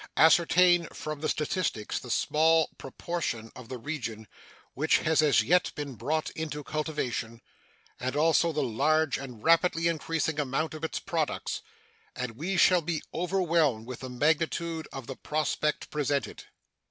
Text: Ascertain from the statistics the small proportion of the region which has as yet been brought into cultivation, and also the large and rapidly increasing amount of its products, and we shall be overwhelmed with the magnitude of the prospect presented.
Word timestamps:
Ascertain 0.17 0.87
from 0.87 1.21
the 1.21 1.29
statistics 1.29 1.99
the 1.99 2.09
small 2.09 2.71
proportion 2.79 3.51
of 3.55 3.69
the 3.69 3.77
region 3.77 4.27
which 4.73 4.97
has 4.97 5.21
as 5.21 5.43
yet 5.43 5.71
been 5.75 5.93
brought 5.93 6.31
into 6.31 6.63
cultivation, 6.63 7.39
and 7.99 8.15
also 8.15 8.51
the 8.51 8.63
large 8.63 9.19
and 9.19 9.43
rapidly 9.43 9.87
increasing 9.87 10.39
amount 10.39 10.73
of 10.73 10.83
its 10.83 10.97
products, 10.99 11.61
and 12.15 12.31
we 12.31 12.57
shall 12.57 12.81
be 12.81 13.03
overwhelmed 13.13 13.85
with 13.85 13.99
the 13.99 14.09
magnitude 14.09 14.87
of 14.91 15.05
the 15.05 15.15
prospect 15.15 15.91
presented. 15.91 16.45